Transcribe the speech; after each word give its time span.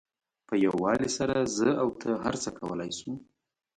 په 0.47 0.53
یووالي 0.65 1.09
سره 1.17 1.35
زه 1.57 1.69
او 1.81 1.87
ته 2.01 2.09
هر 2.23 2.35
څه 2.43 2.49
کولای 2.59 2.91
شو. 2.99 3.13